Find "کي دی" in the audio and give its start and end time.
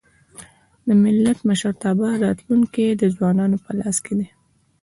4.05-4.27